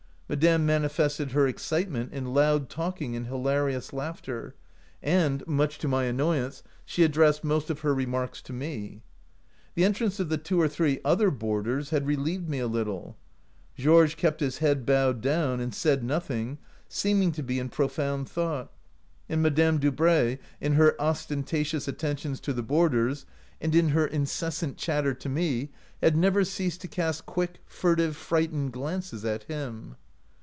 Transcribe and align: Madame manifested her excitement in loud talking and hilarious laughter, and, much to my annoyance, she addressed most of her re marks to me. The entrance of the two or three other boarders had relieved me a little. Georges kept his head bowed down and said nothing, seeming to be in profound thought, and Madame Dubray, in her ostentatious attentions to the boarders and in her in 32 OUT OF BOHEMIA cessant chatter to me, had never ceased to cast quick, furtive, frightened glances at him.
Madame 0.33 0.65
manifested 0.65 1.33
her 1.33 1.45
excitement 1.45 2.13
in 2.13 2.33
loud 2.33 2.69
talking 2.69 3.17
and 3.17 3.27
hilarious 3.27 3.91
laughter, 3.91 4.55
and, 5.03 5.45
much 5.45 5.77
to 5.77 5.89
my 5.89 6.05
annoyance, 6.05 6.63
she 6.85 7.03
addressed 7.03 7.43
most 7.43 7.69
of 7.69 7.81
her 7.81 7.93
re 7.93 8.05
marks 8.05 8.41
to 8.41 8.53
me. 8.53 9.01
The 9.75 9.83
entrance 9.83 10.21
of 10.21 10.29
the 10.29 10.37
two 10.37 10.61
or 10.61 10.69
three 10.69 11.01
other 11.03 11.29
boarders 11.31 11.89
had 11.89 12.07
relieved 12.07 12.47
me 12.47 12.59
a 12.59 12.67
little. 12.67 13.17
Georges 13.75 14.15
kept 14.15 14.39
his 14.39 14.59
head 14.59 14.85
bowed 14.85 15.19
down 15.19 15.59
and 15.59 15.75
said 15.75 16.01
nothing, 16.01 16.59
seeming 16.87 17.33
to 17.33 17.43
be 17.43 17.59
in 17.59 17.67
profound 17.67 18.29
thought, 18.29 18.71
and 19.27 19.43
Madame 19.43 19.79
Dubray, 19.81 20.39
in 20.61 20.75
her 20.75 20.95
ostentatious 20.97 21.89
attentions 21.89 22.39
to 22.39 22.53
the 22.53 22.63
boarders 22.63 23.25
and 23.59 23.75
in 23.75 23.89
her 23.89 24.07
in 24.07 24.21
32 24.21 24.21
OUT 24.21 24.23
OF 24.23 24.23
BOHEMIA 24.23 24.27
cessant 24.27 24.77
chatter 24.77 25.13
to 25.13 25.27
me, 25.27 25.71
had 26.01 26.15
never 26.15 26.45
ceased 26.45 26.79
to 26.79 26.87
cast 26.87 27.25
quick, 27.25 27.59
furtive, 27.65 28.15
frightened 28.15 28.71
glances 28.71 29.25
at 29.25 29.43
him. 29.43 29.97